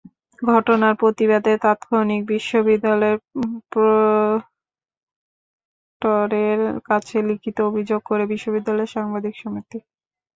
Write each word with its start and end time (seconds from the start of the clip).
ঘটনার 0.41 0.93
প্রতিবাদে 1.01 1.53
তাৎক্ষণিক 1.63 2.21
বিশ্ববিদ্যালয়ের 2.27 3.17
প্রক্টরের 3.71 4.59
কাছে 6.89 7.17
লিখিত 7.29 7.57
অভিযোগ 7.69 8.01
করে 8.05 8.23
বিশ্ববিদ্যালয় 8.33 8.89
সাংবাদিক 8.95 9.33
সমিতি। 9.37 9.79